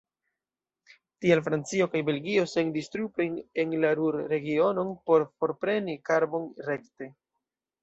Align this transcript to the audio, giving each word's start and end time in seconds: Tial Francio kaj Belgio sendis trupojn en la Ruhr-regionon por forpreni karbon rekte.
Tial 1.25 1.41
Francio 1.47 1.87
kaj 1.91 2.01
Belgio 2.07 2.45
sendis 2.53 2.89
trupojn 2.95 3.37
en 3.65 3.77
la 3.85 3.93
Ruhr-regionon 4.01 4.91
por 5.13 5.29
forpreni 5.31 5.99
karbon 6.13 6.51
rekte. 6.73 7.15